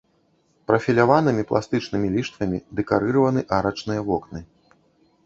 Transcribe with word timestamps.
Прафіляванымі 0.69 1.43
пластычнымі 1.51 2.07
ліштвамі 2.15 2.57
дэкарыраваны 2.79 3.41
арачныя 3.59 4.01
вокны. 4.09 4.39